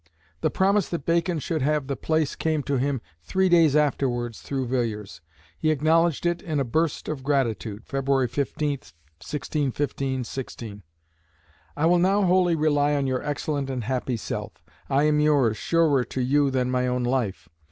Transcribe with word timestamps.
The 0.39 0.49
promise 0.49 0.89
that 0.89 1.05
Bacon 1.05 1.37
should 1.37 1.61
have 1.61 1.85
the 1.85 1.95
place 1.95 2.35
came 2.35 2.63
to 2.63 2.77
him 2.77 3.01
three 3.21 3.49
days 3.49 3.75
afterwards 3.75 4.41
through 4.41 4.65
Villiers. 4.65 5.21
He 5.59 5.69
acknowledged 5.69 6.25
it 6.25 6.41
in 6.41 6.59
a 6.59 6.63
burst 6.63 7.07
of 7.07 7.21
gratitude 7.23 7.85
(Feb. 7.85 8.27
15, 8.31 8.79
1615/16). 9.19 10.81
"I 11.77 11.85
will 11.85 11.99
now 11.99 12.23
wholly 12.23 12.55
rely 12.55 12.95
on 12.95 13.05
your 13.05 13.21
excellent 13.21 13.69
and 13.69 13.83
happy 13.83 14.17
self.... 14.17 14.63
I 14.89 15.03
am 15.03 15.19
yours 15.19 15.57
surer 15.57 16.03
to 16.05 16.19
you 16.21 16.49
than 16.49 16.71
my 16.71 16.87
own 16.87 17.03
life. 17.03 17.47